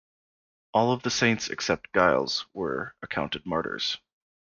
All 0.73 0.91
of 0.91 1.03
the 1.03 1.11
saints 1.11 1.47
except 1.51 1.93
Giles 1.93 2.47
were 2.55 2.95
accounted 3.03 3.45
martyrs. 3.45 3.99